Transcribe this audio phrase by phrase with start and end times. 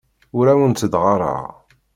[0.37, 1.43] Ur awent-d-ɣɣareɣ.